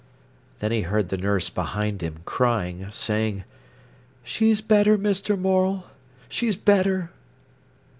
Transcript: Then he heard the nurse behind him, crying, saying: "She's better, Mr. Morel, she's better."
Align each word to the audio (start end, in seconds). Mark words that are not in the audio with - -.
Then 0.61 0.71
he 0.71 0.81
heard 0.81 1.09
the 1.09 1.15
nurse 1.17 1.51
behind 1.51 2.01
him, 2.01 2.21
crying, 2.25 2.89
saying: 2.89 3.43
"She's 4.23 4.59
better, 4.59 4.97
Mr. 4.97 5.37
Morel, 5.37 5.91
she's 6.27 6.55
better." 6.55 7.11